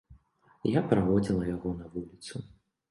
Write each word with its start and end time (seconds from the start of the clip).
Я 0.71 0.81
праводзіла 0.93 1.43
яго 1.55 1.77
на 1.85 1.95
вуліцу. 1.95 2.45